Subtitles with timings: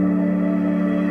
[0.00, 1.09] うん。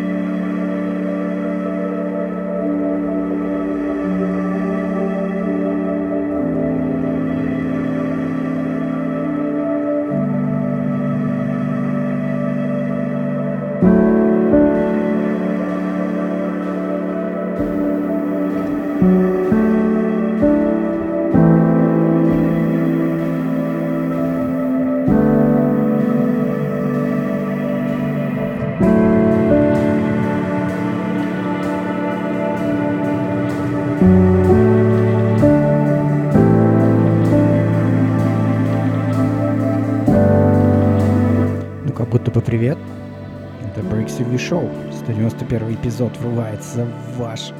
[45.09, 47.51] 91 эпизод врывается в ваш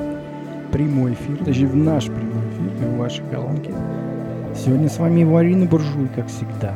[0.72, 3.74] прямой эфир, даже в наш прямой эфир, в ваши колонки.
[4.56, 6.76] Сегодня с вами Варина Буржуй, как всегда,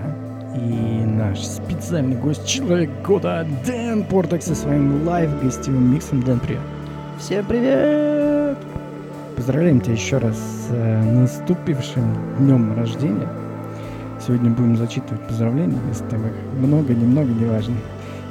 [0.55, 6.23] и наш специальный гость, Человек Года, Дэн Портек со своим лайв-гостевым миксом.
[6.23, 6.61] Дэн, привет!
[7.19, 8.57] Всем привет!
[9.35, 12.03] Поздравляем тебя еще раз с э, наступившим
[12.39, 13.27] днем рождения.
[14.25, 17.75] Сегодня будем зачитывать поздравления, если там их много, немного, неважно.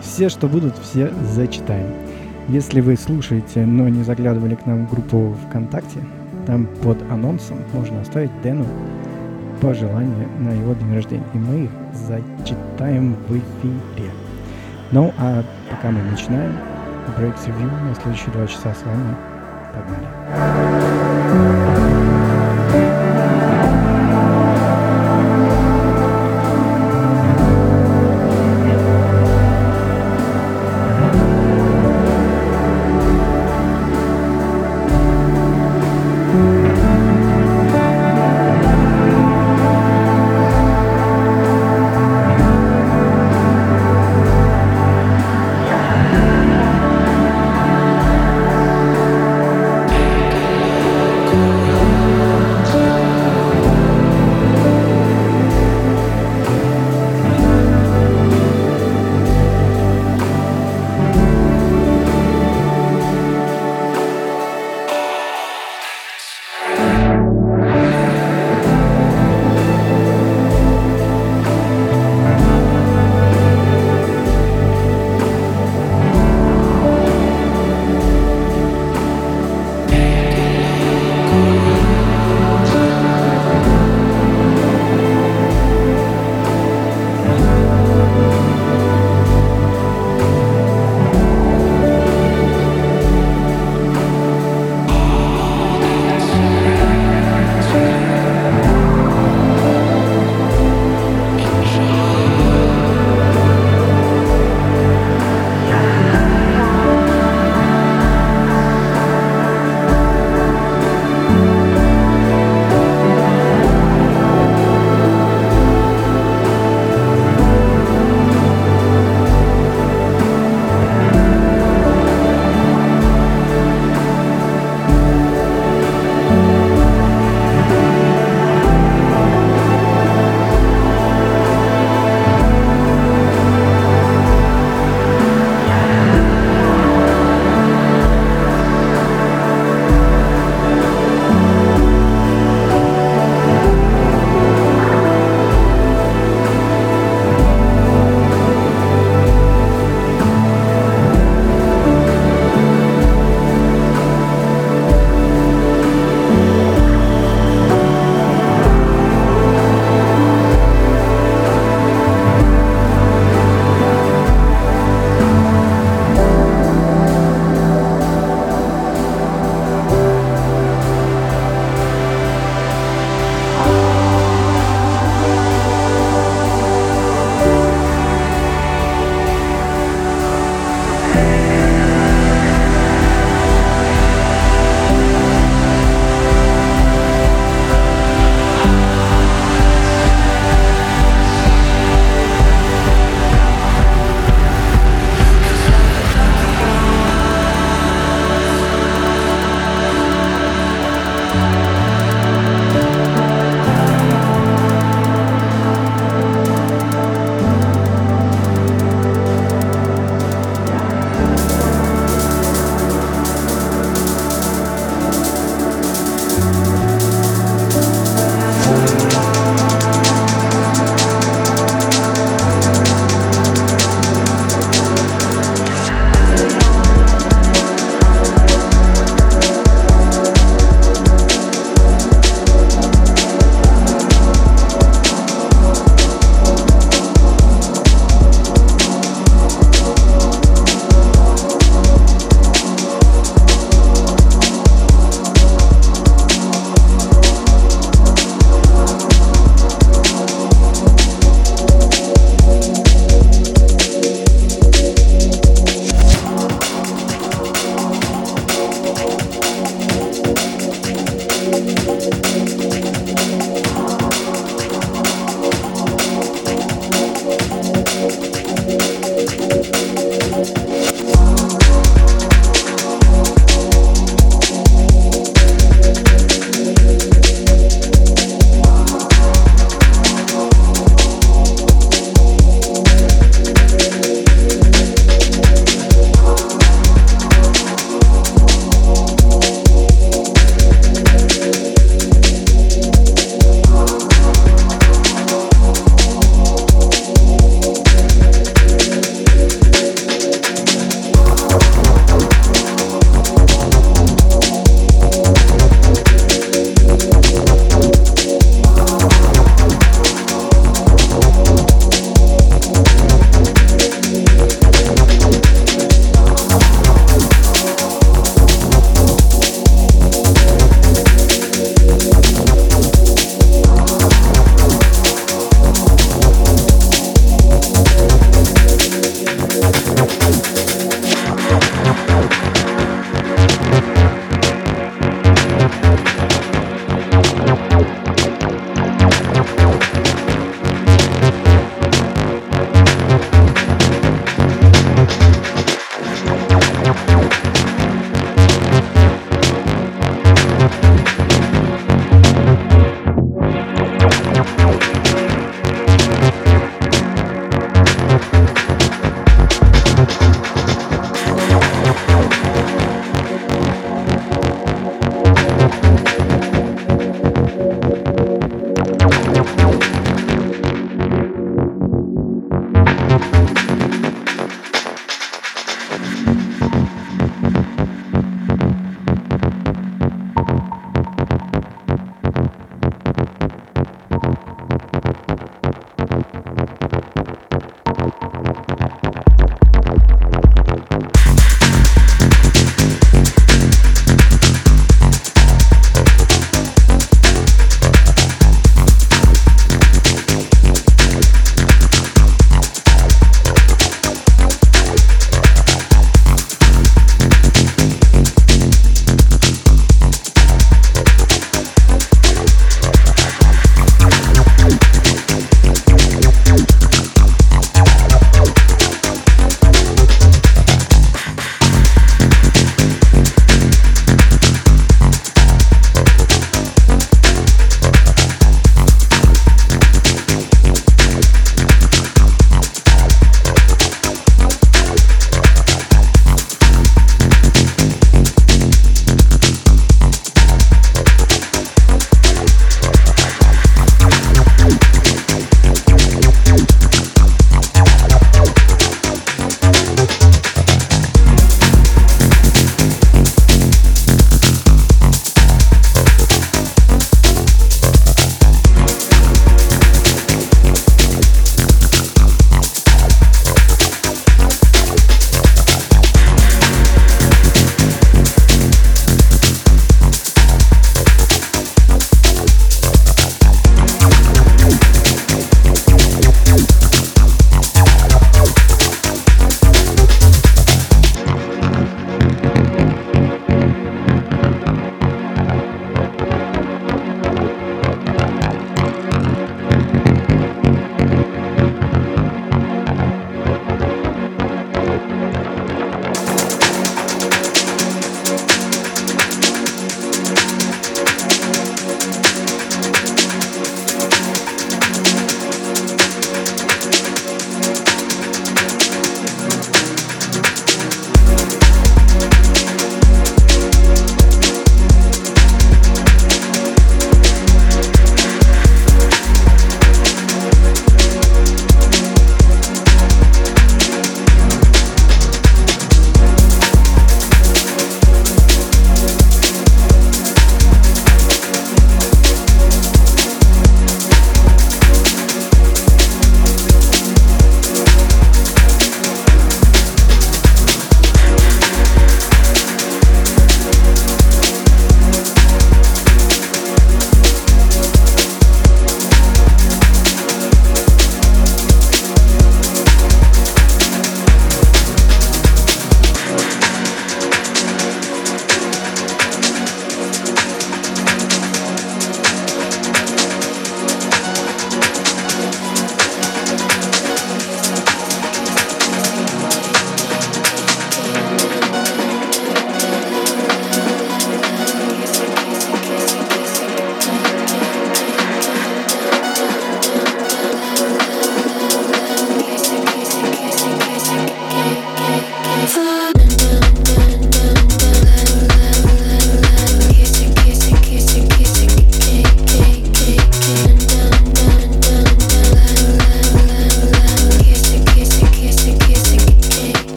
[0.00, 2.09] Все, что будут, все зачитаем.
[2.48, 6.00] Если вы слушаете, но не заглядывали к нам в группу ВКонтакте,
[6.46, 8.66] там под анонсом можно оставить Дэну
[9.60, 14.10] пожелания на его день рождения, и мы их зачитаем в эфире.
[14.90, 16.52] Ну, а пока мы начинаем,
[17.16, 19.14] Breaks Review на следующие два часа с вами.
[19.72, 21.19] Погнали.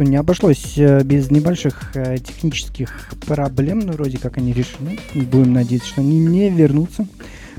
[0.00, 4.98] Что, не обошлось э, без небольших э, технических проблем, ну, вроде как они решены.
[5.14, 7.06] Будем надеяться, что они не вернутся.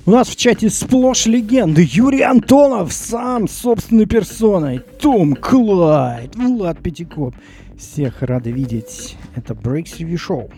[0.07, 1.87] У нас в чате сплошь легенды.
[1.87, 4.79] Юрий Антонов сам собственной персоной.
[4.99, 7.35] Том Клайд, Влад Пятикоп.
[7.77, 9.17] Всех рады видеть.
[9.35, 10.51] Это Breaks Review Show.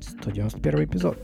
[0.00, 1.18] 191 эпизод.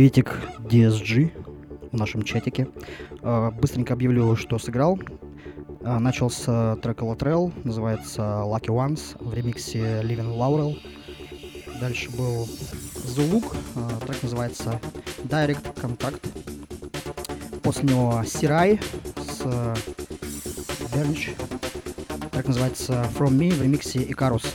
[0.00, 1.30] Приветик DSG
[1.92, 2.68] в нашем чатике.
[3.20, 4.98] А, Быстренько объявлю, что сыграл.
[5.82, 10.78] А, Начал с Latrell, называется Lucky Ones в ремиксе Living Laurel.
[11.82, 12.48] Дальше был
[13.14, 14.80] Zuluk, а, трек называется
[15.24, 16.26] Direct Contact.
[17.60, 18.80] После него Сирай
[19.18, 19.42] с
[20.94, 21.36] Bench.
[22.30, 24.46] Трек называется From Me в ремиксе Icarus.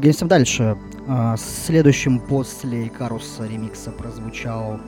[0.00, 0.78] Двигаемся дальше.
[1.08, 4.80] А, Следующим после Икаруса ремикса прозвучал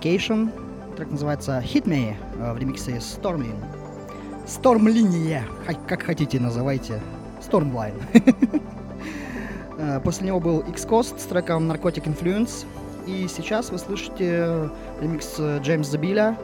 [0.00, 0.50] Кейшн.
[0.96, 3.56] Трек называется Hit Me а, в ремиксе Storming.
[4.46, 7.02] Stormlinie, ха- как хотите называйте.
[7.40, 8.00] Stormline.
[9.78, 12.66] Э, После него был X-Cost с треком Narcotic Influence.
[13.04, 16.38] И сейчас вы слышите ремикс э, Джеймс Забиля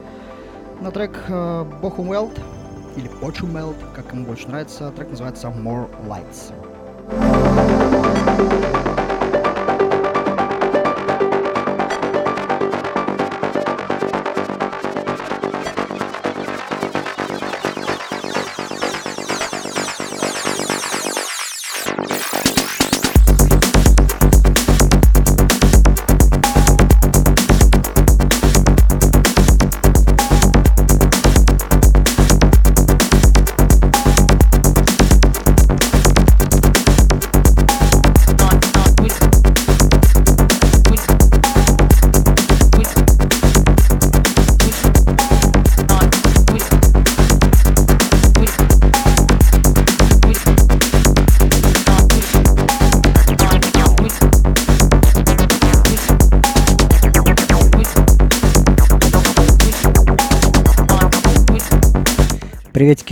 [0.80, 2.36] на трек Bochum Welt
[2.96, 4.90] или Bochum Welt, как ему больше нравится.
[4.90, 6.52] Трек называется More Lights.
[8.42, 8.91] Thank you.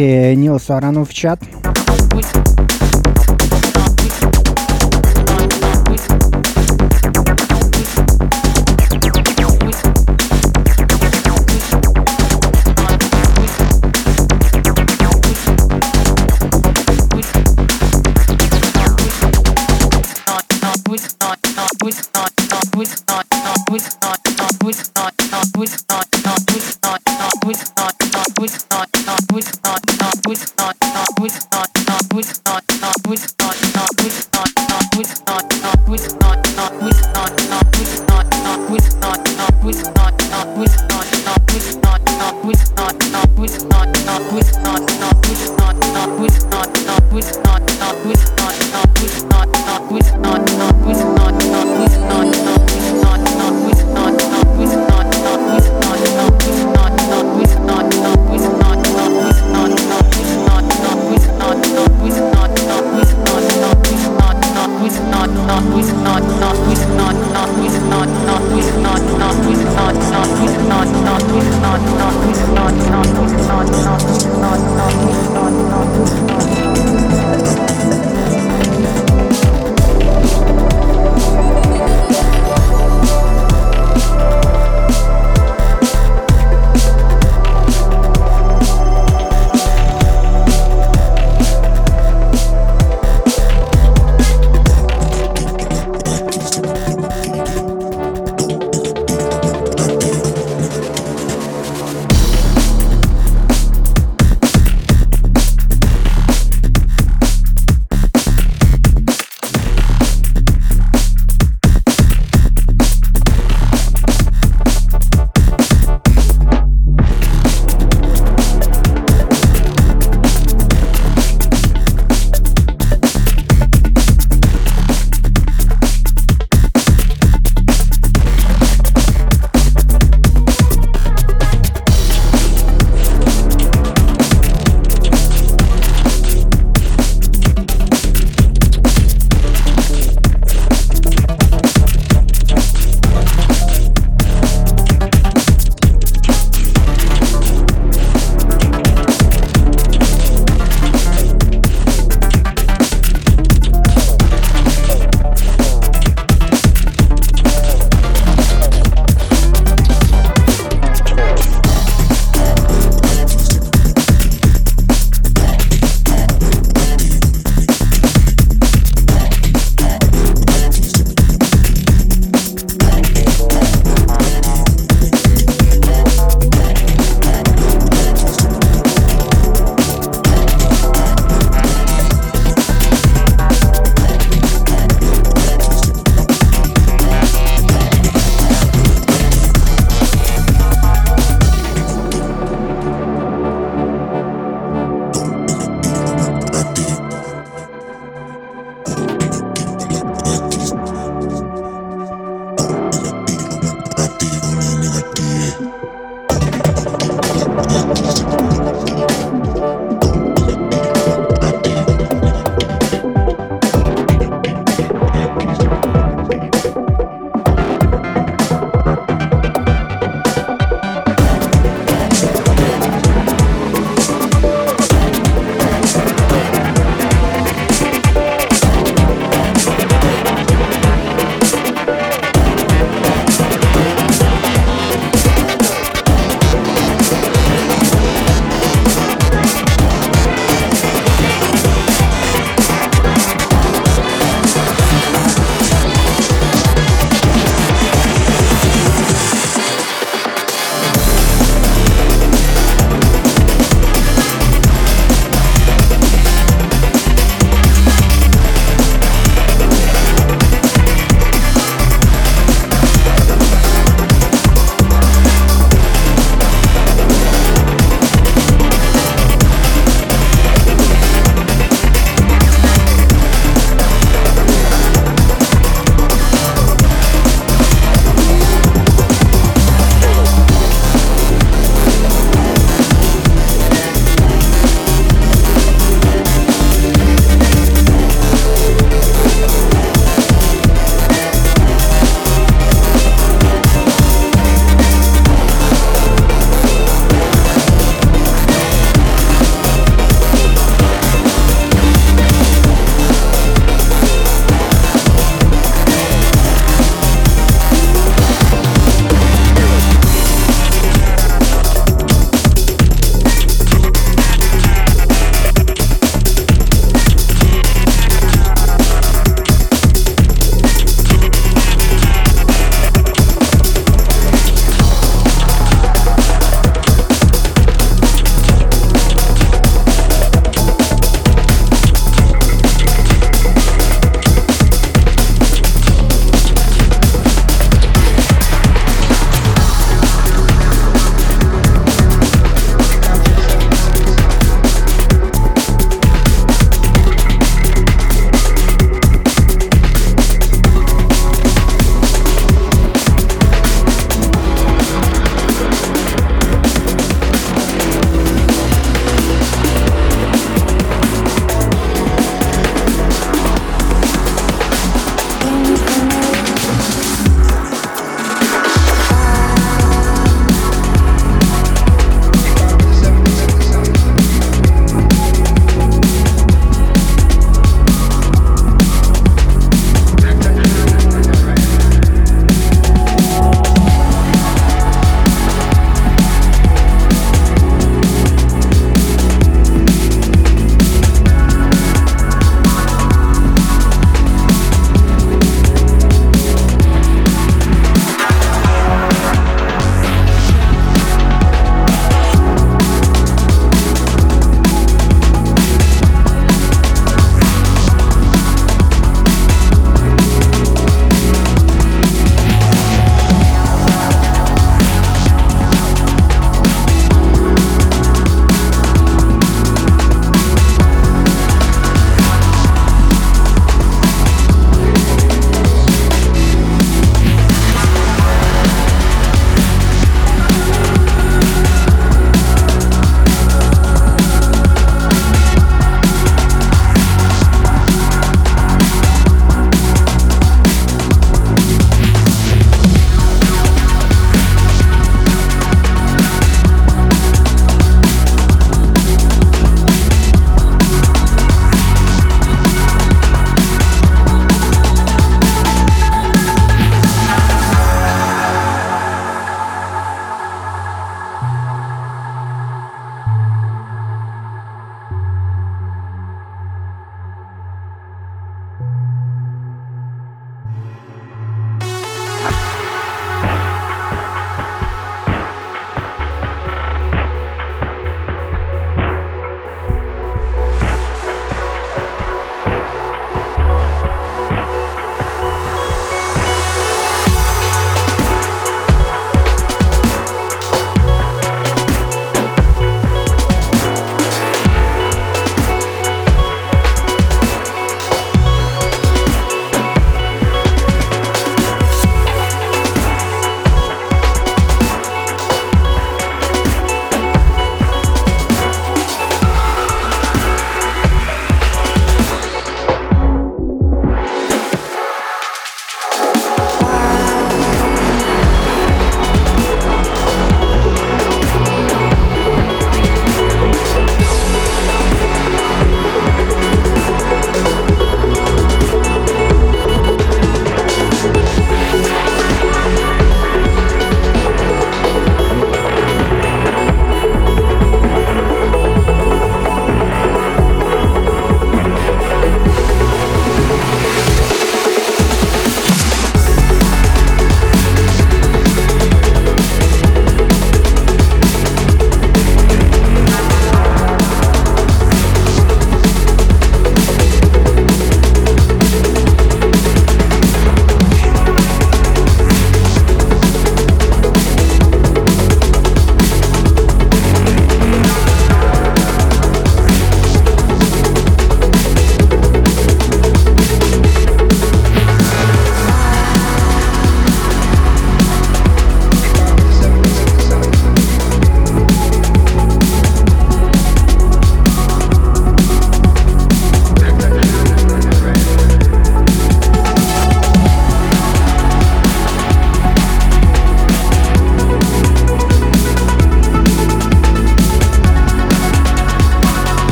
[0.00, 1.40] Приветики Нилсу Арану в чат.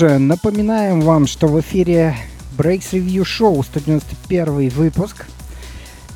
[0.00, 2.16] Же, напоминаем вам, что в эфире
[2.56, 5.26] Breaks Review Show, 191 выпуск.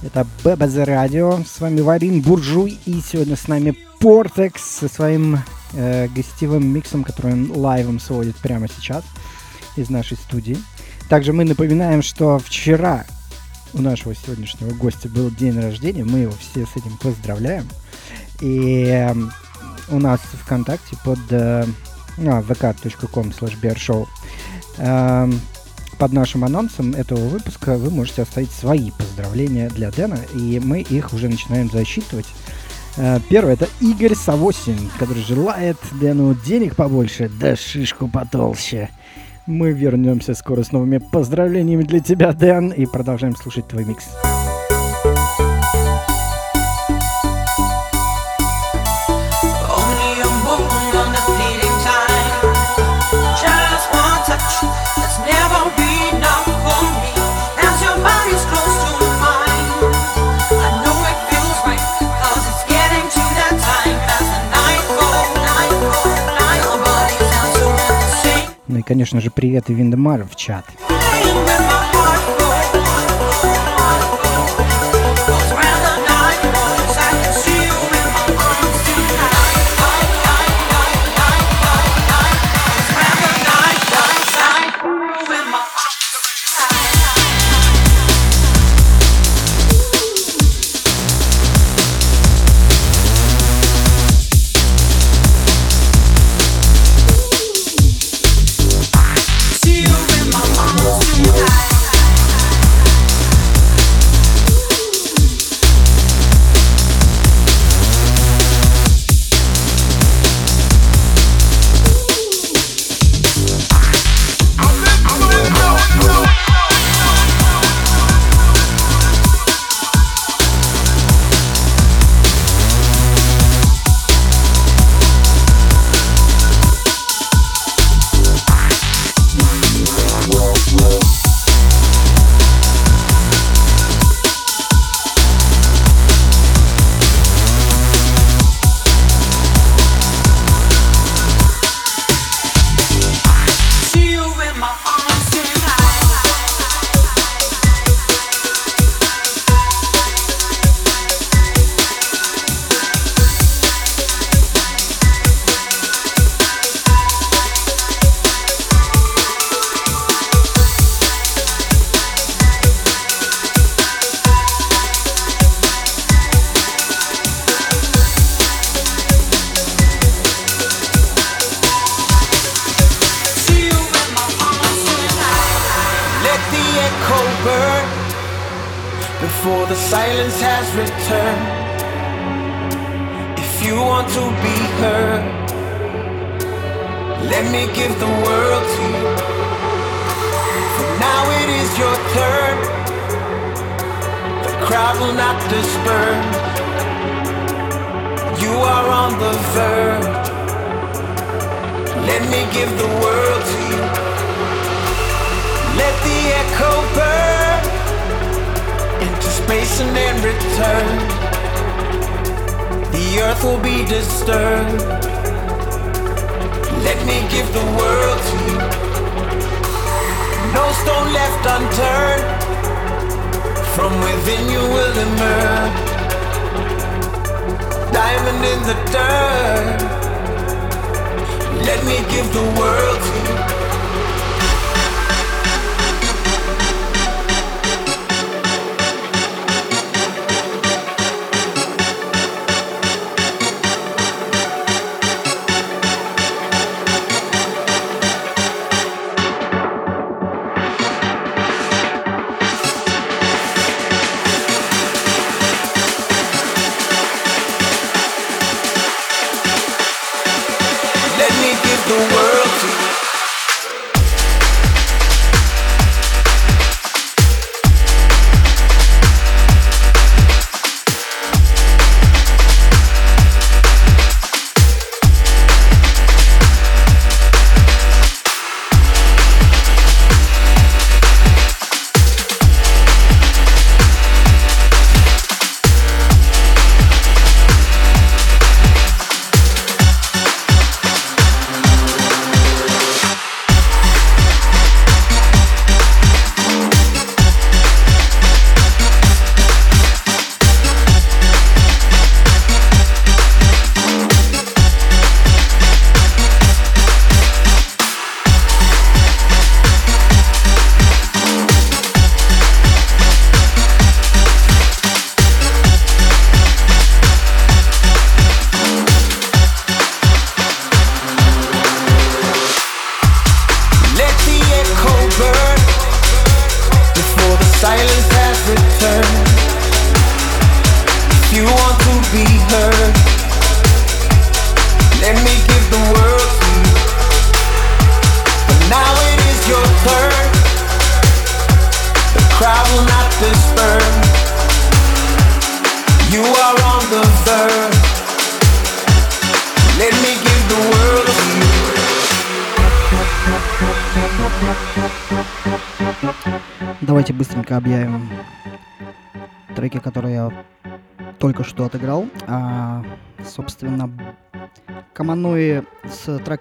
[0.02, 1.40] Это ББЗ Радио.
[1.46, 2.78] С вами Варин Буржуй.
[2.86, 5.40] И сегодня с нами Портекс со своим
[5.74, 9.04] э, гостевым миксом, который он лайвом сводит прямо сейчас
[9.76, 10.56] из нашей студии.
[11.10, 13.04] Также мы напоминаем, что вчера
[13.74, 16.04] у нашего сегодняшнего гостя был день рождения.
[16.06, 17.68] Мы его все с этим поздравляем.
[18.40, 19.14] И э,
[19.90, 21.66] у нас в ВКонтакте под э,
[22.18, 24.06] а, vk.com slash bearshow
[24.78, 25.32] э,
[25.98, 31.12] под нашим анонсом этого выпуска вы можете оставить свои поздравления для Дэна, и мы их
[31.12, 32.26] уже начинаем засчитывать.
[32.96, 38.90] Э, Первый это Игорь Савосин, который желает Дэну денег побольше, да шишку потолще.
[39.46, 44.04] Мы вернемся скоро с новыми поздравлениями для тебя, Дэн, и продолжаем слушать твой микс.
[44.24, 44.33] Only
[68.84, 70.64] конечно же, привет и Виндемар в чат.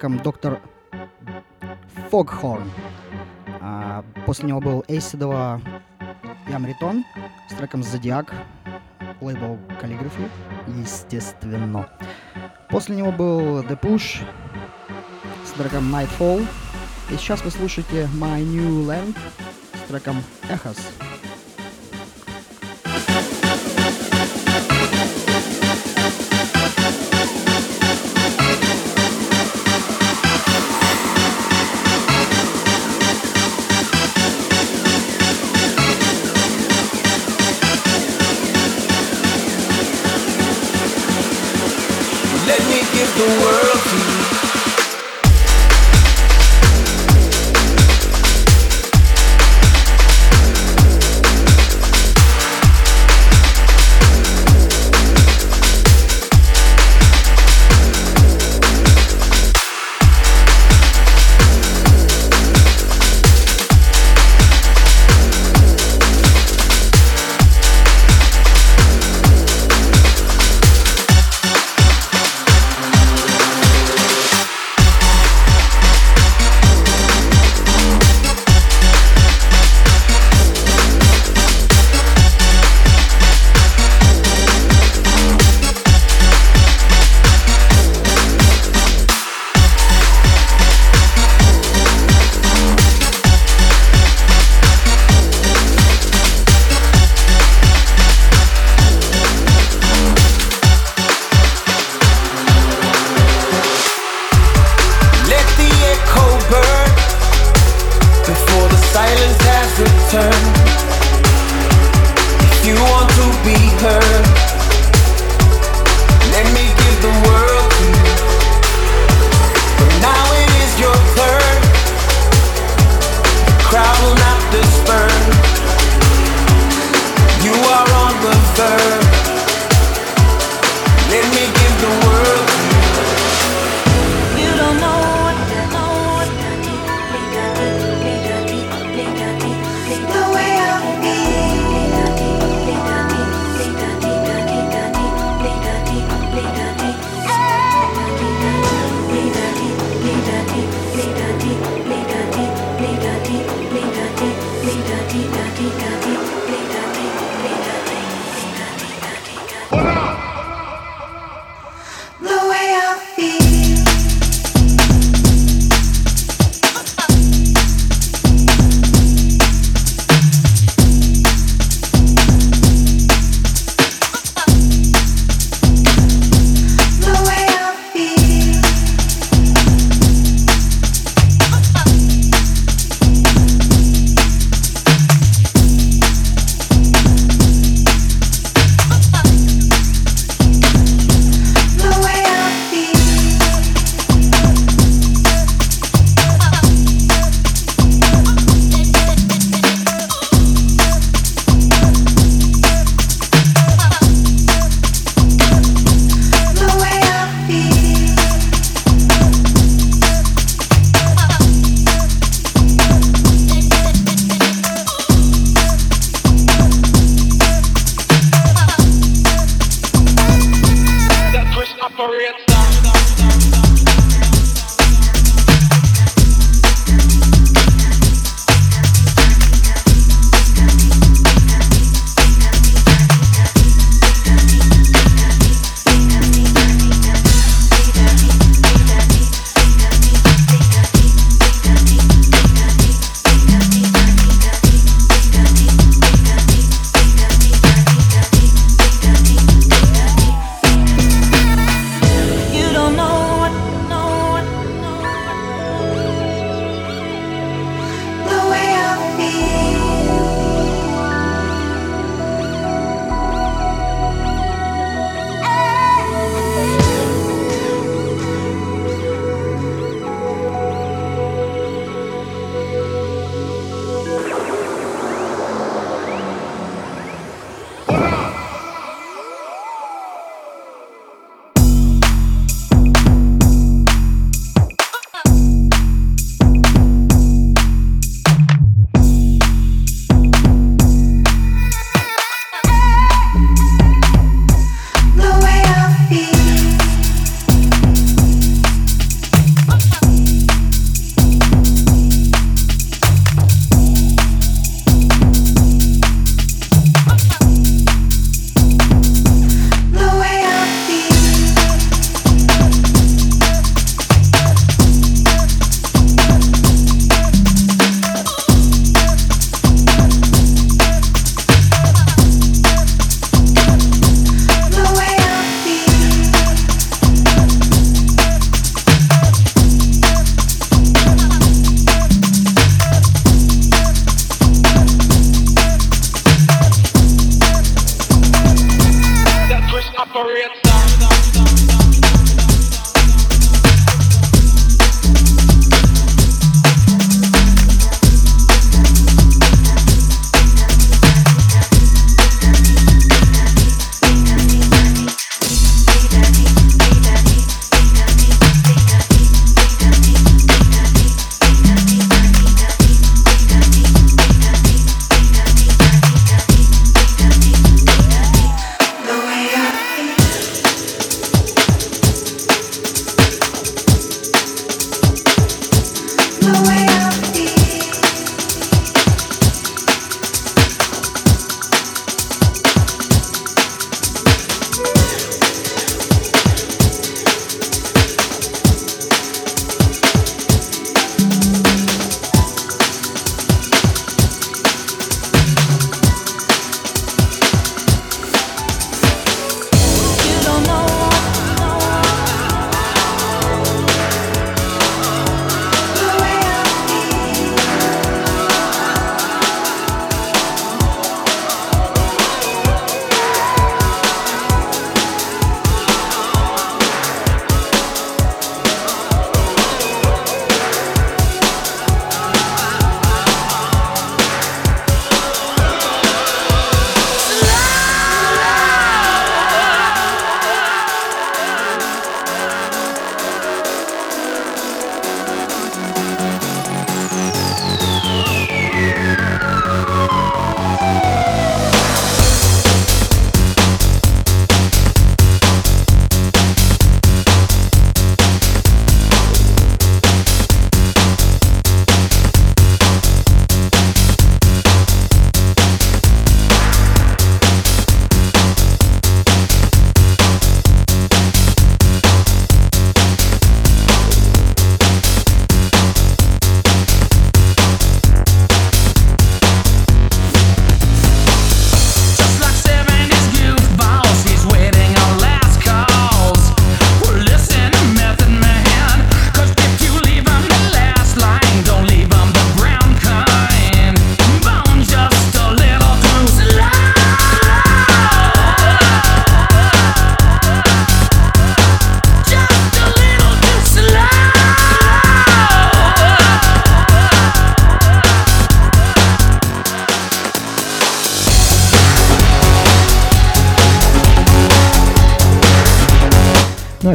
[0.03, 0.59] треком «Доктор
[2.11, 2.69] Фогхорн».
[3.61, 5.61] А, после него был Эйседова
[6.49, 7.05] Ямритон
[7.49, 8.33] с треком «Зодиак»,
[9.21, 10.27] лейбл «Каллиграфи»,
[10.67, 11.87] естественно.
[12.69, 14.25] После него был The Push
[15.45, 16.45] с треком Nightfall.
[17.09, 19.17] И сейчас вы слушаете My New Land
[19.73, 20.17] с треком
[20.49, 20.92] Эхос.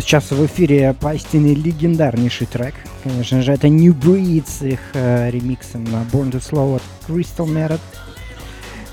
[0.08, 2.74] Сейчас в эфире поистине легендарнейший трек.
[3.04, 7.46] Конечно же, это New Breed с их э, ремиксом на Born to Slow от Crystal
[7.46, 7.78] Method.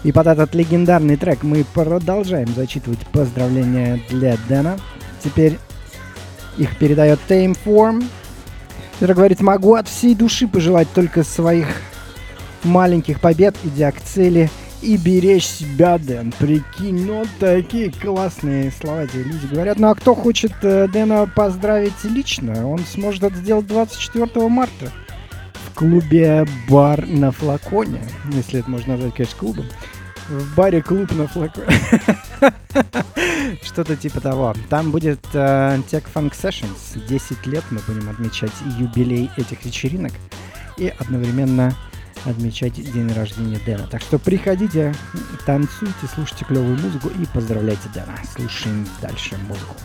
[0.04, 4.78] И под этот легендарный трек мы продолжаем зачитывать поздравления для Дэна.
[5.24, 5.58] Теперь
[6.58, 8.04] их передает Tame Form.
[8.96, 11.68] который говорит, могу от всей души пожелать только своих
[12.66, 14.50] маленьких побед, идя к цели
[14.86, 16.32] и беречь себя, Дэн.
[16.38, 19.80] Прикинь, ну такие классные слова эти люди говорят.
[19.80, 24.92] Ну а кто хочет э, Дэна поздравить лично, он сможет это сделать 24 марта
[25.54, 29.66] в клубе «Бар на флаконе», если это можно назвать, конечно, клубом.
[30.30, 31.68] В баре клуб на флаконе.
[33.64, 34.54] Что-то типа того.
[34.70, 37.06] Там будет э, Tech Funk Sessions.
[37.08, 40.14] 10 лет мы будем отмечать юбилей этих вечеринок.
[40.78, 41.76] И одновременно
[42.26, 43.88] отмечать день рождения Дэна.
[43.88, 44.94] Так что приходите,
[45.46, 48.18] танцуйте, слушайте клевую музыку и поздравляйте Дэна.
[48.36, 49.76] Слушаем дальше музыку.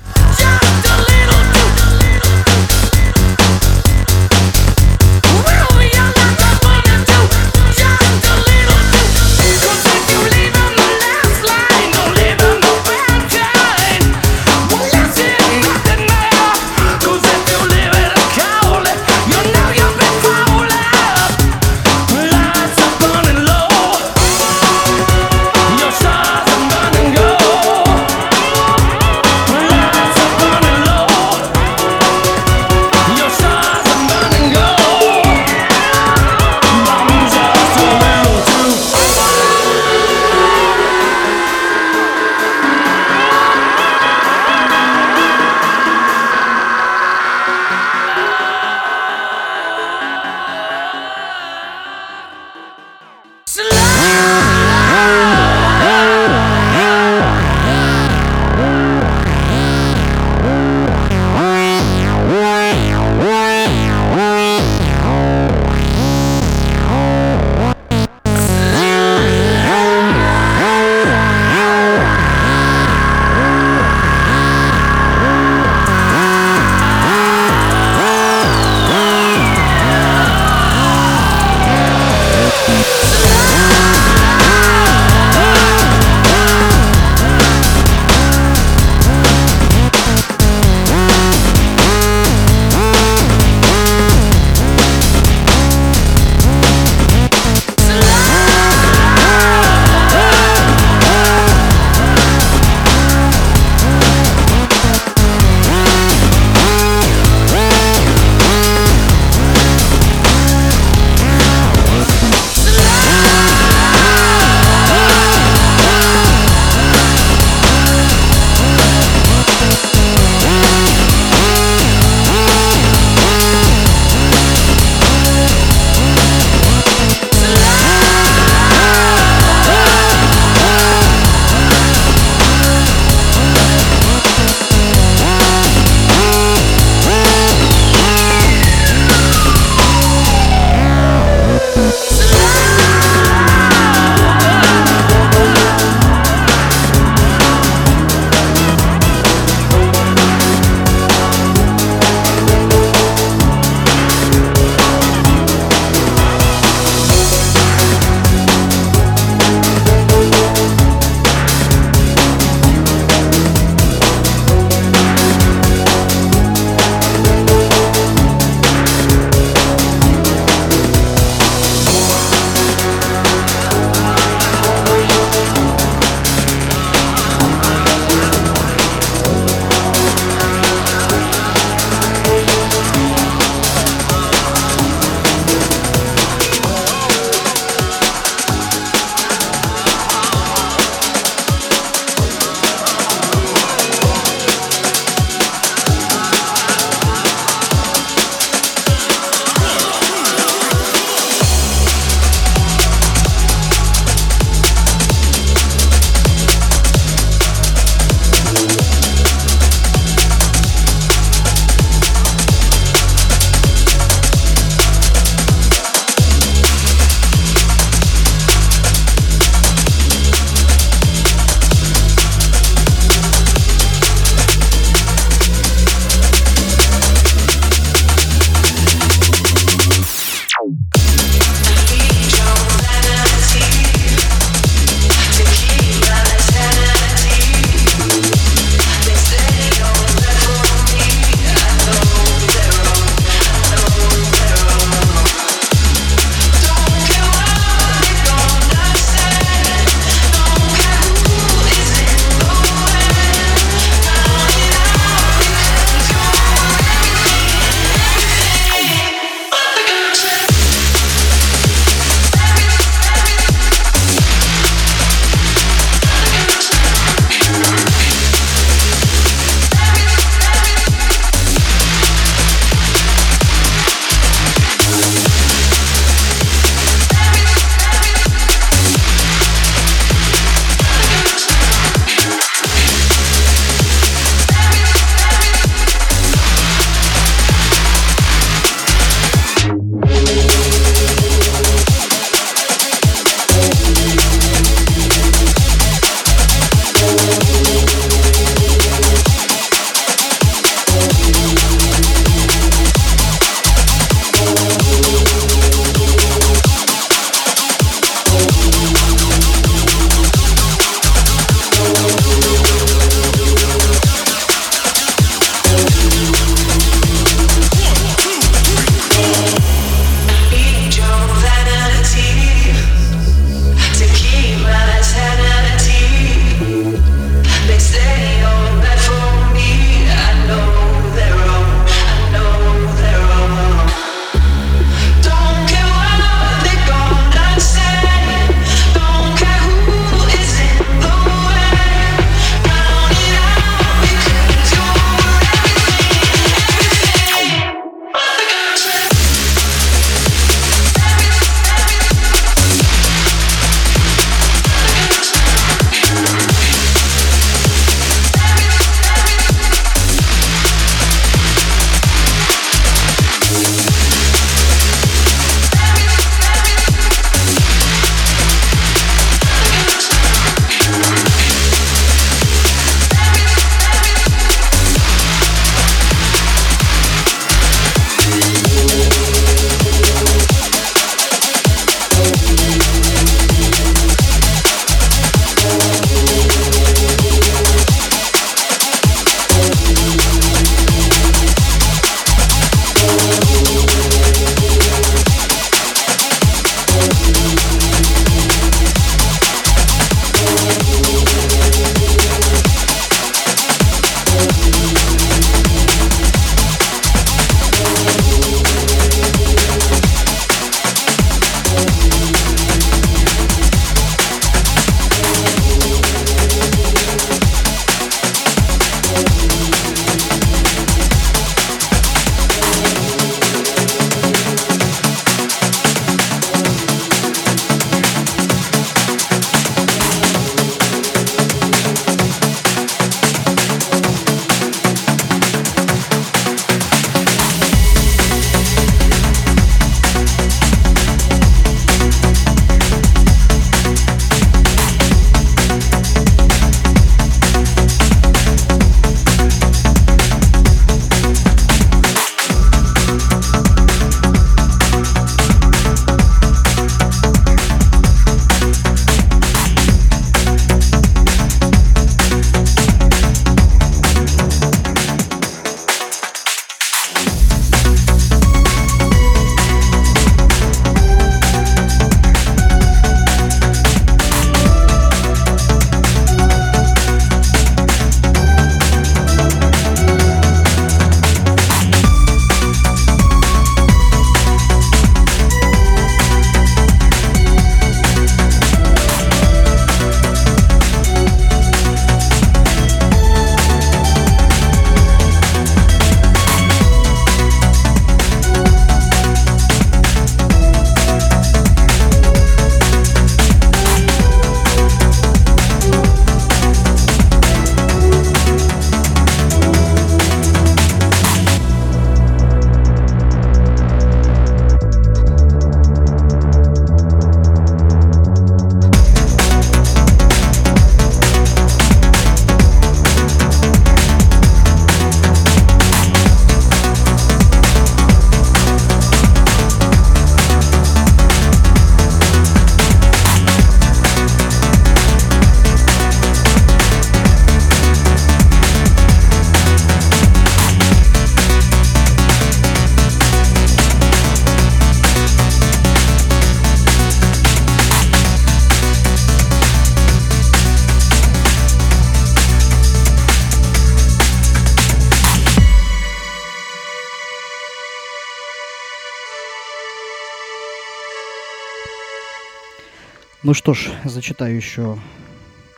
[563.51, 564.97] Ну что ж, зачитаю еще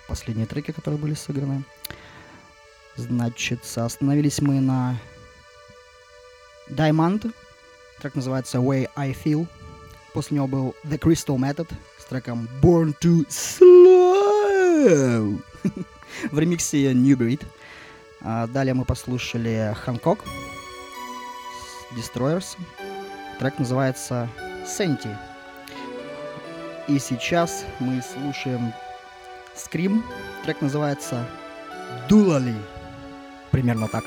[0.06, 1.62] последние треки, которые были сыграны.
[2.96, 4.98] Значит, остановились мы на
[6.68, 7.32] Diamond.
[7.98, 9.48] Трек называется Way I Feel.
[10.12, 13.82] После него был The Crystal Method с треком Born to Slow
[16.30, 17.42] в ремиксе New Breed.
[18.20, 20.18] А, далее мы послушали Hancock
[21.56, 22.58] с Destroyers.
[23.38, 24.28] Трек называется
[24.66, 25.32] Senti.
[26.89, 28.72] И сейчас мы слушаем
[29.55, 30.03] Scream.
[30.45, 31.24] Трек называется
[32.09, 32.55] Дулали.
[33.51, 34.05] Примерно так.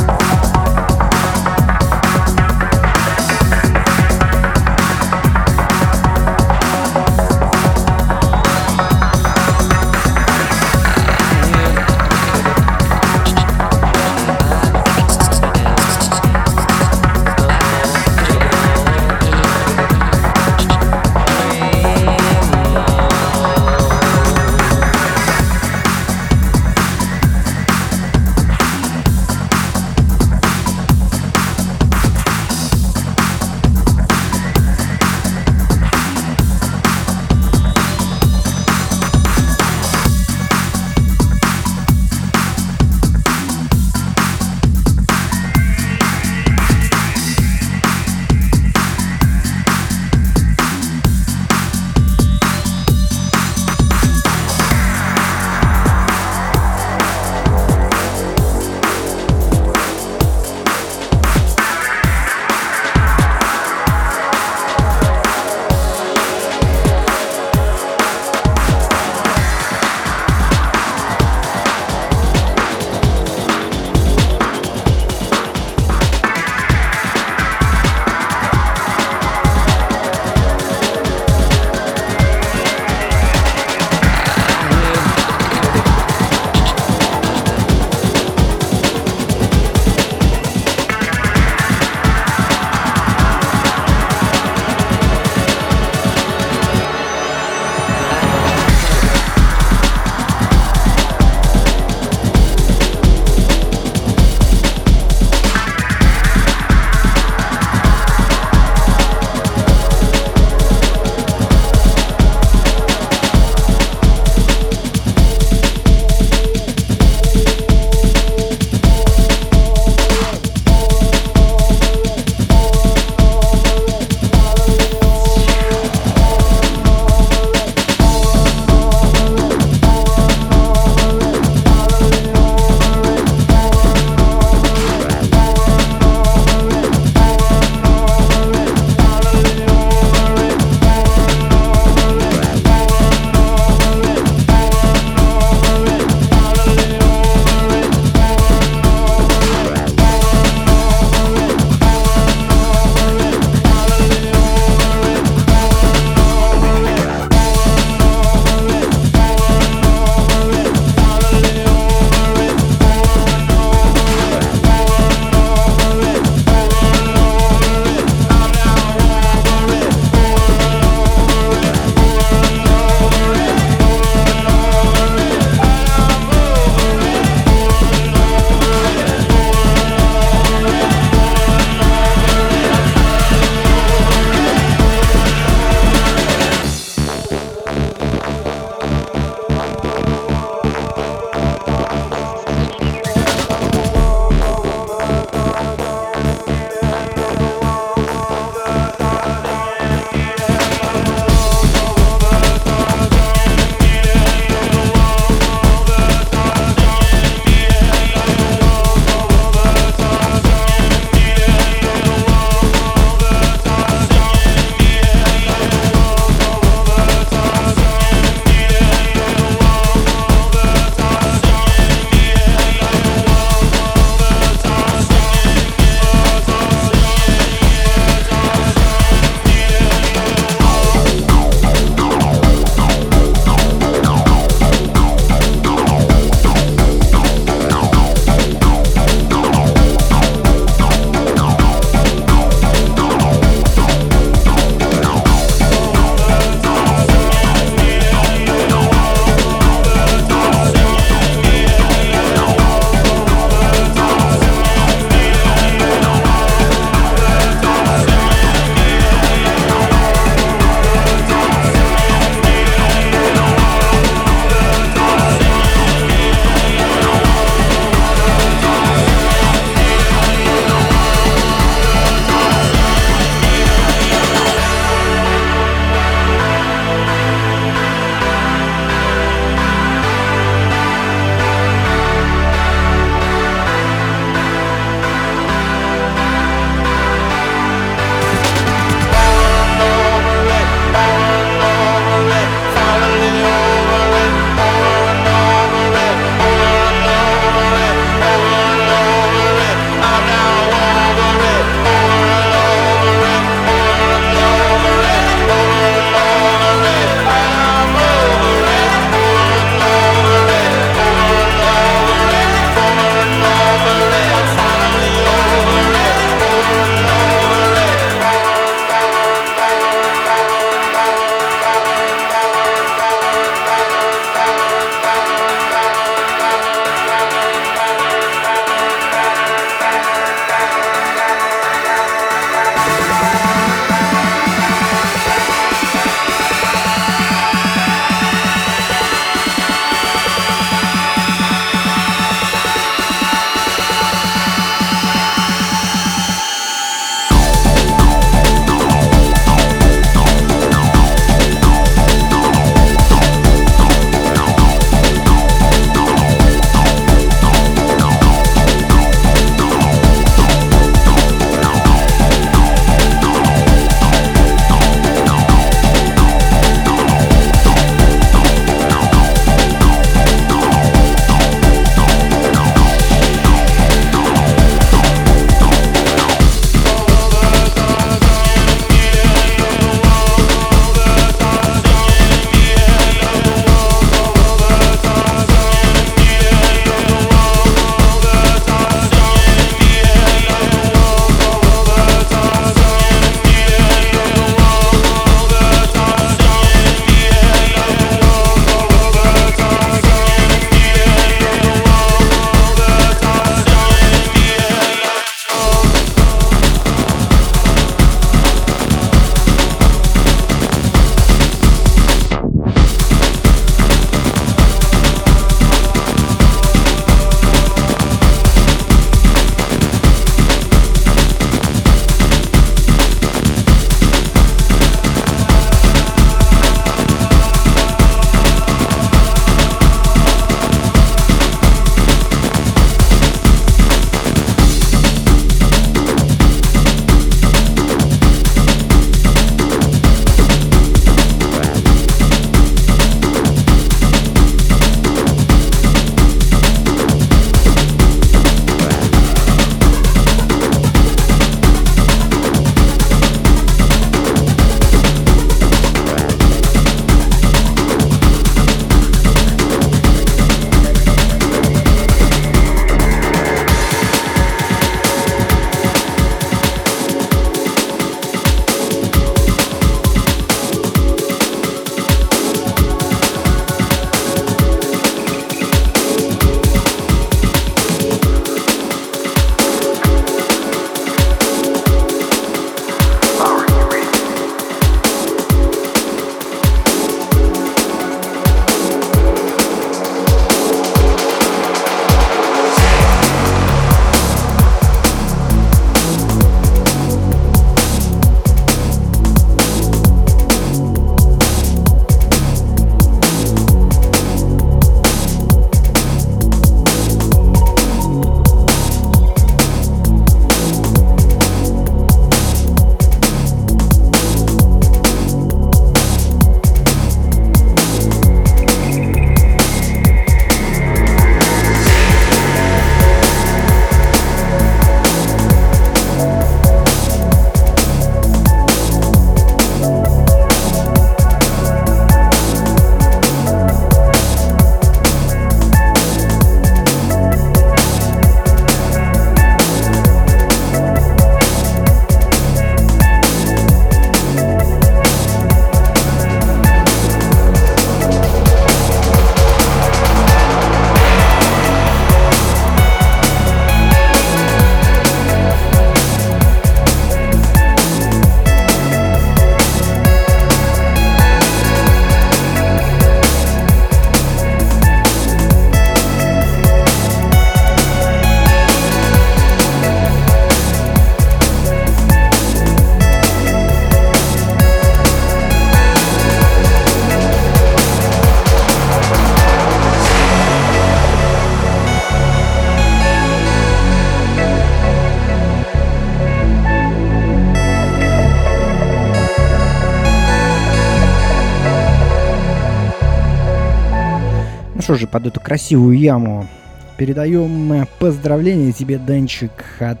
[595.12, 596.48] Под эту красивую яму
[596.96, 600.00] передаем э, поздравления тебе, Денчик, от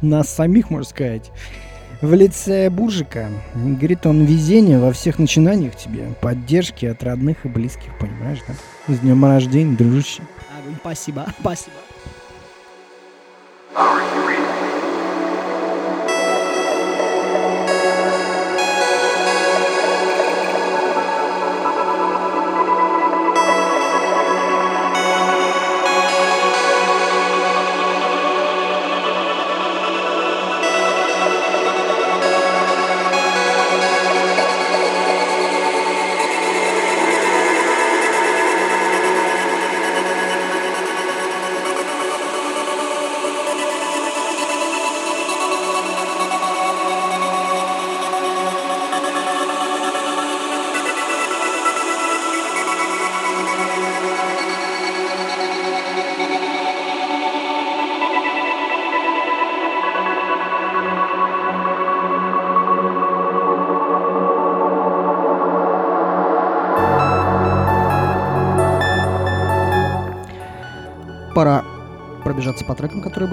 [0.00, 1.30] нас самих, можно сказать.
[2.00, 3.28] В лице Буржика.
[3.54, 8.54] Говорит он везения во всех начинаниях тебе, поддержки от родных и близких, понимаешь, да?
[8.92, 10.22] С днем рождения, дружище.
[10.80, 11.76] Спасибо, спасибо.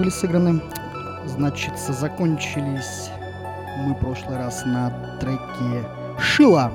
[0.04, 0.60] Были сыграны.
[1.24, 3.08] Значит, закончились
[3.78, 6.70] мы в прошлый раз на треке Шила.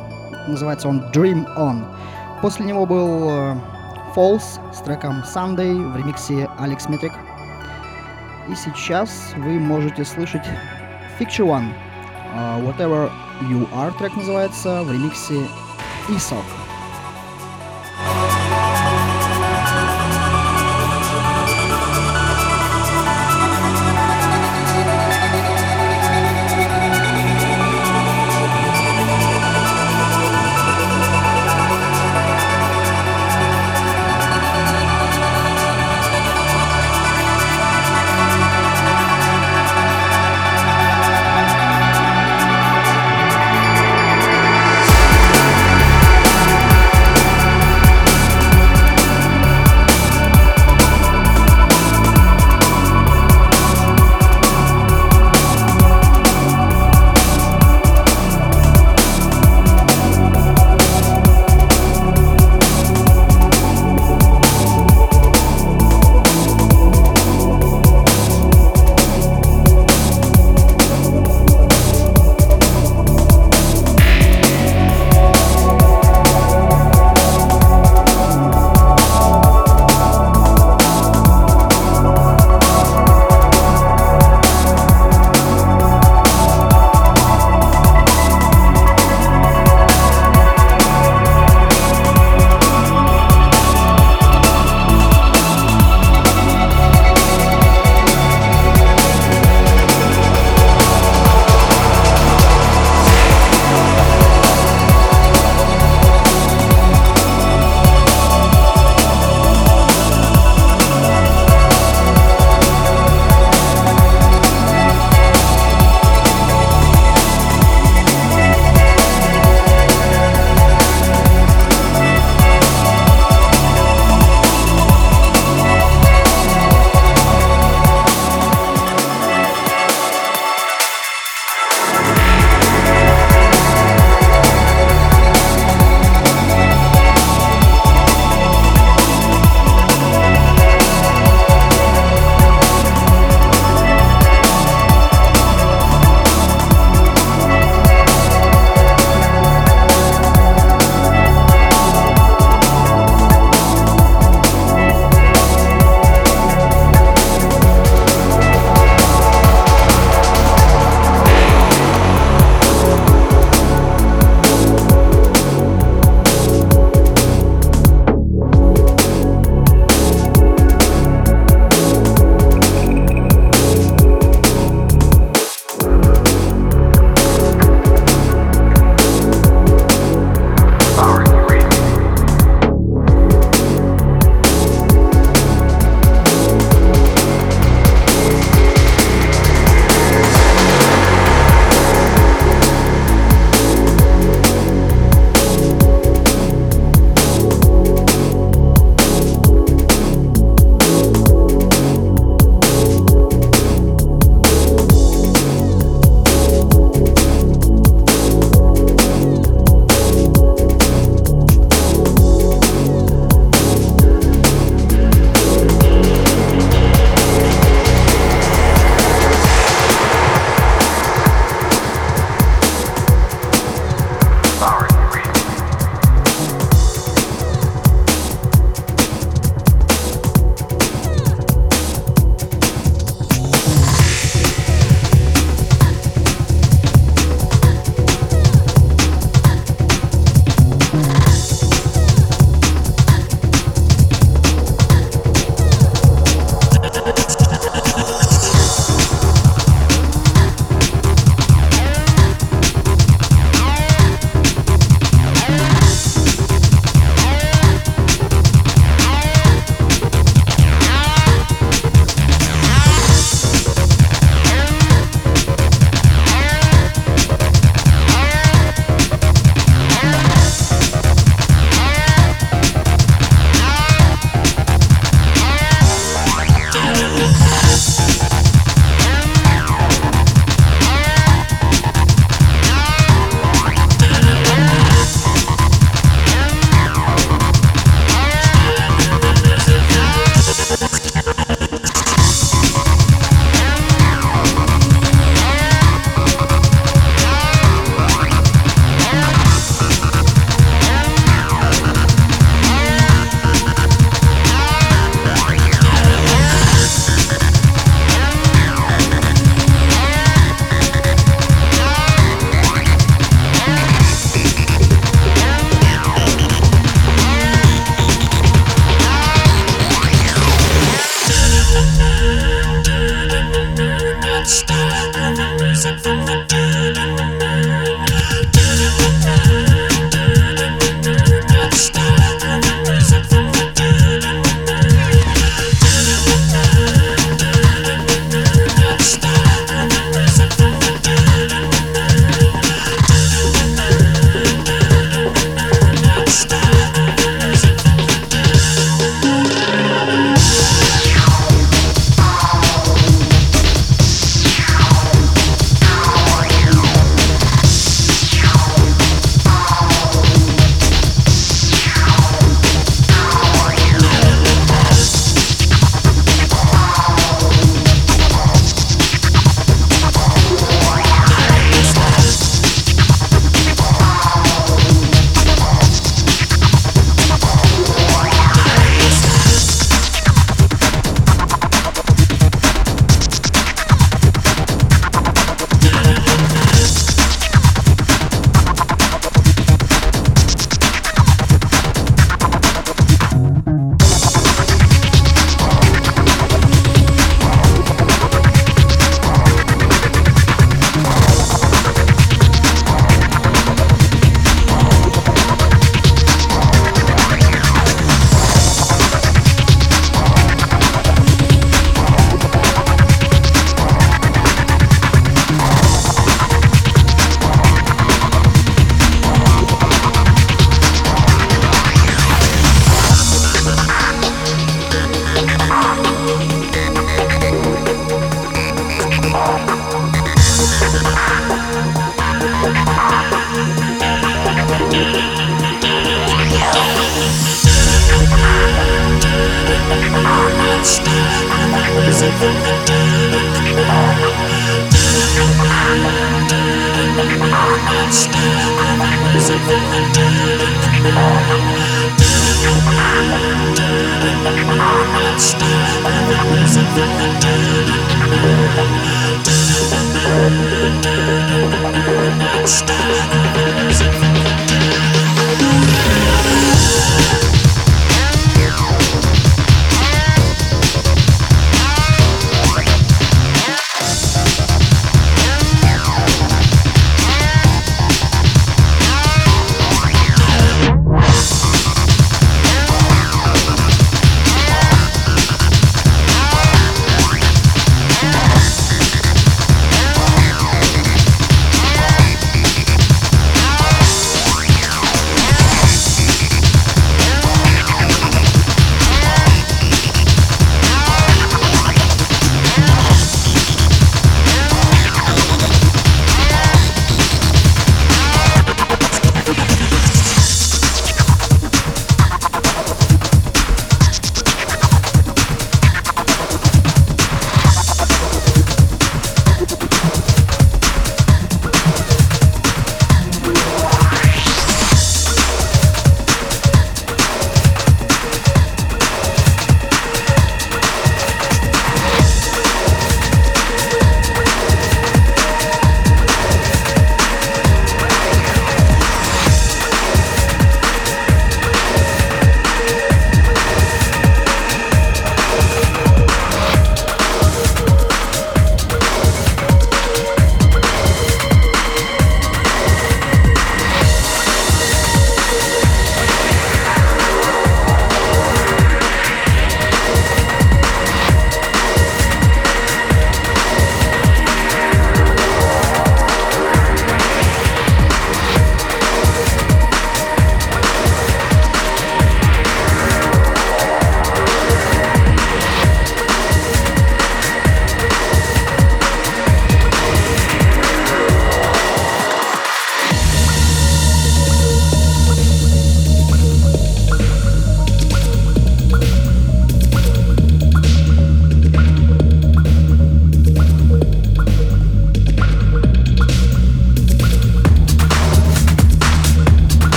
[0.48, 1.86] Называется он Dream On.
[2.42, 3.56] После него был э,
[4.16, 7.12] Falls с треком Sunday в ремиксе Алекс Метрик.
[8.50, 10.48] И сейчас вы можете слышать
[11.20, 11.70] Picture One.
[12.34, 13.12] э, Whatever
[13.42, 15.36] You Are трек называется в ремиксе
[16.08, 16.59] Isok.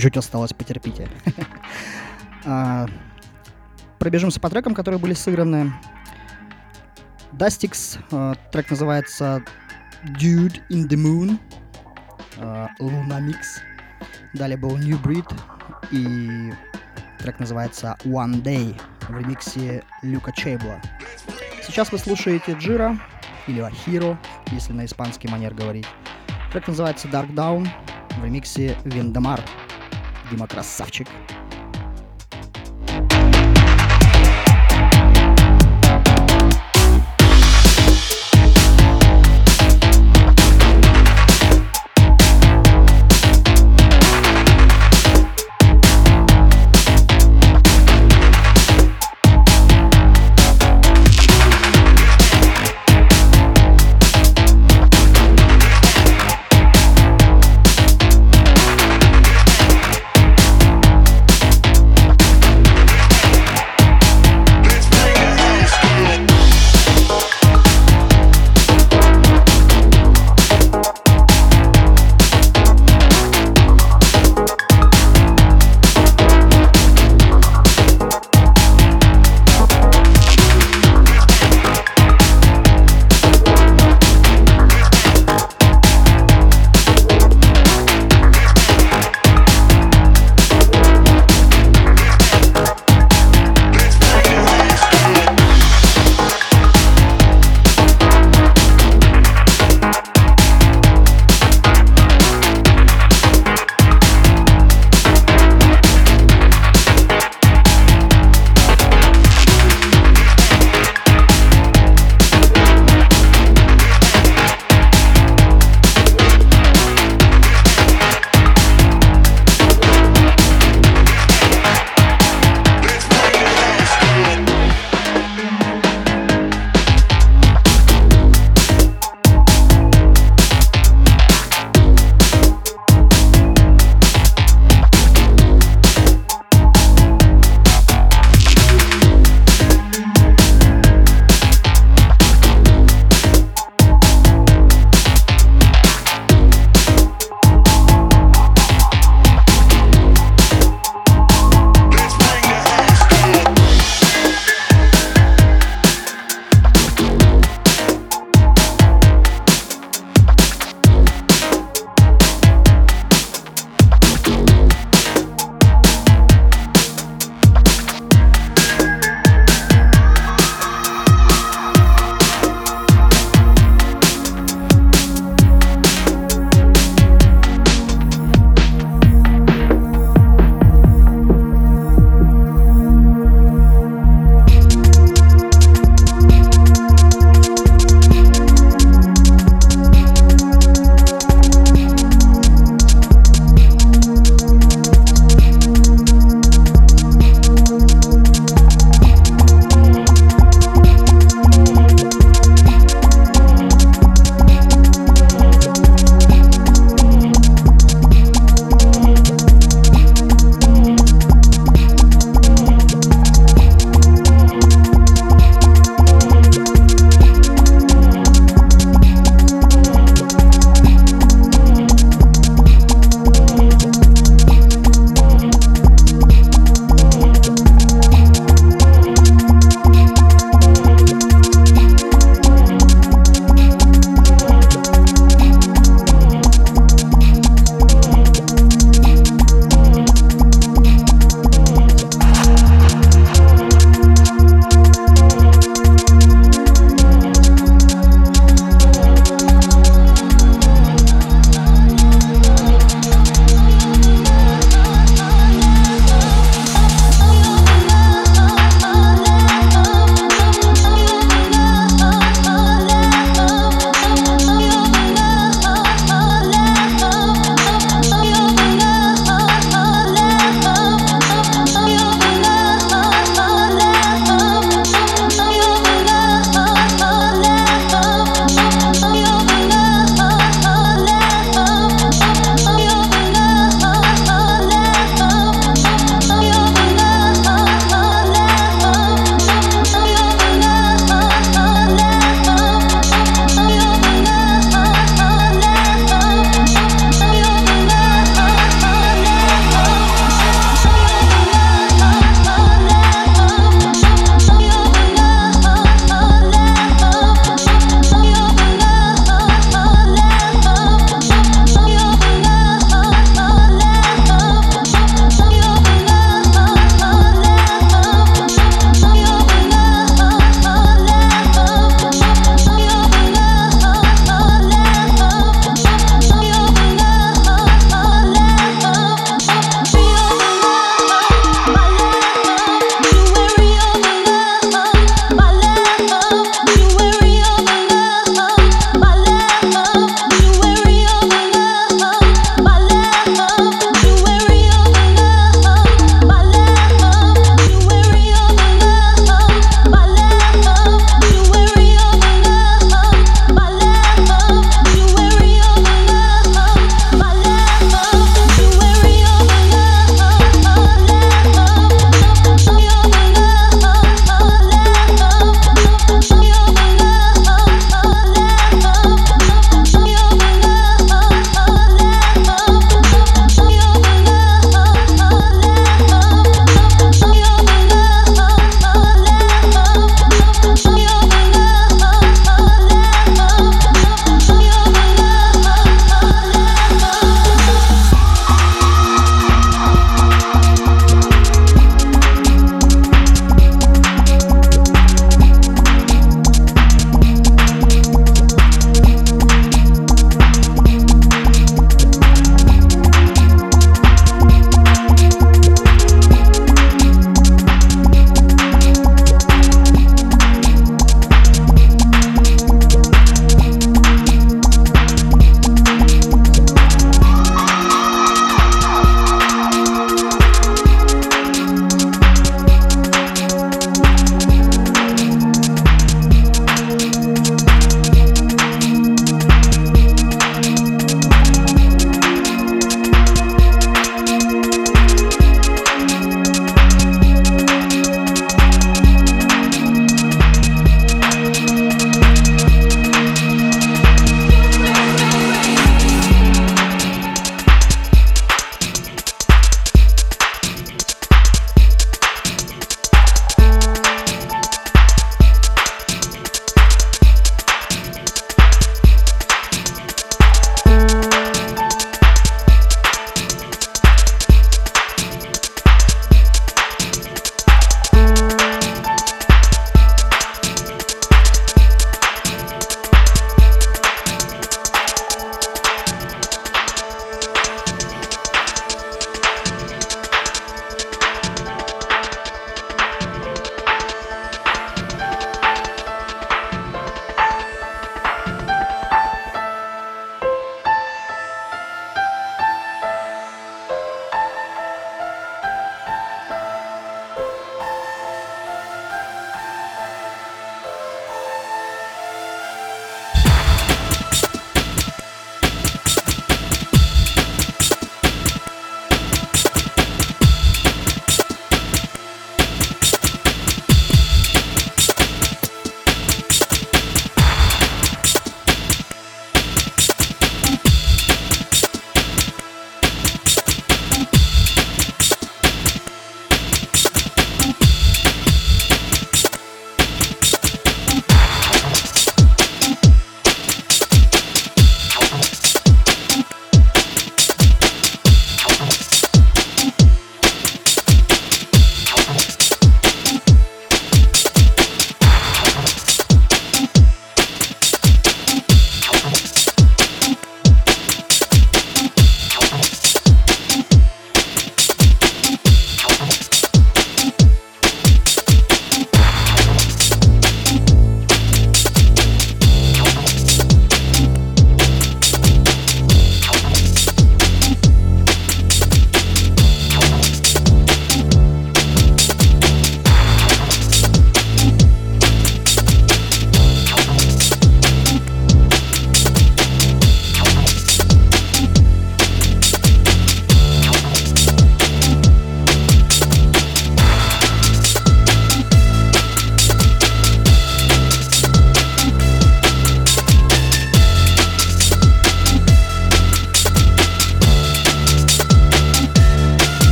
[0.00, 1.08] Чуть-чуть осталось, потерпите.
[2.46, 2.86] А,
[3.98, 5.74] Пробежимся по трекам, которые были сыграны.
[7.32, 9.44] Dustix, э, трек называется
[10.02, 11.38] Dude in the Moon,
[12.80, 13.60] Luna Mix.
[14.32, 15.30] Далее был New Breed
[15.90, 16.50] и
[17.18, 20.80] трек называется One Day в ремиксе Люка Чейбла.
[21.62, 22.98] Сейчас вы слушаете Джира
[23.46, 25.86] или Ахиро, если на испанский манер говорить.
[26.52, 27.68] Трек называется Dark Down
[28.18, 29.40] в ремиксе Виндамар.
[30.30, 31.08] Дима красавчик.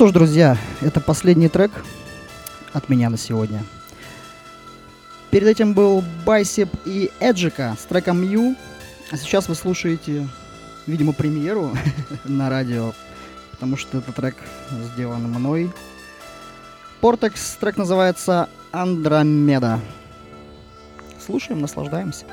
[0.00, 1.70] Что ж, друзья, это последний трек
[2.72, 3.62] от меня на сегодня.
[5.30, 8.56] Перед этим был Байсеп и Эджика с треком Мью.
[9.10, 10.26] А сейчас вы слушаете,
[10.86, 11.76] видимо, премьеру
[12.24, 12.94] на радио,
[13.50, 14.36] потому что этот трек
[14.70, 15.70] сделан мной.
[17.02, 19.80] Портекс, трек называется Андромеда.
[21.26, 22.24] Слушаем, наслаждаемся.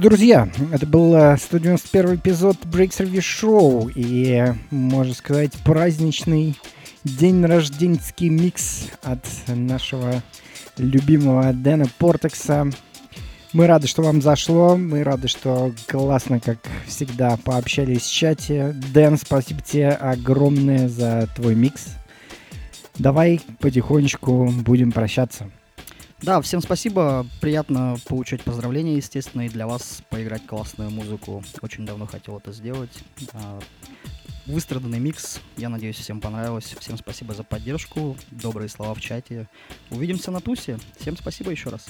[0.00, 5.52] Ну что ж, друзья, это был э, 191 эпизод Break Service Show и, можно сказать,
[5.62, 6.56] праздничный
[7.04, 10.22] день рожденский микс от нашего
[10.78, 12.70] любимого Дэна Портекса.
[13.52, 16.56] Мы рады, что вам зашло, мы рады, что классно, как
[16.86, 18.74] всегда, пообщались в чате.
[18.94, 21.88] Дэн, спасибо тебе огромное за твой микс.
[22.96, 25.50] Давай потихонечку будем прощаться.
[26.22, 27.26] Да, всем спасибо.
[27.40, 31.42] Приятно получать поздравления, естественно, и для вас поиграть классную музыку.
[31.62, 32.92] Очень давно хотел это сделать.
[33.32, 33.58] А,
[34.46, 35.40] Выстраданный микс.
[35.56, 36.74] Я надеюсь, всем понравилось.
[36.78, 39.48] Всем спасибо за поддержку, добрые слова в чате.
[39.90, 40.78] Увидимся на тусе.
[40.98, 41.86] Всем спасибо еще раз.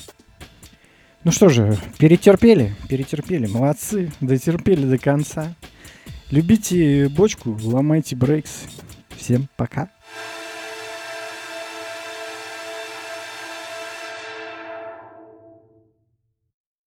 [1.24, 5.54] Ну что же, перетерпели, перетерпели, молодцы, дотерпели до конца.
[6.30, 8.64] Любите бочку, ломайте брейкс.
[9.16, 9.90] Всем пока.